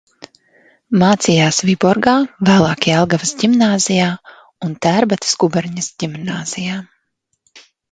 Mācījās 1.01 1.59
Viborgā, 1.69 2.13
vēlāk 2.49 2.87
Jelgavas 2.93 3.35
ģimnāzijā 3.43 4.09
un 4.69 4.75
Tērbatas 4.89 5.39
guberņas 5.47 5.93
ģimnāzijā. 6.01 6.83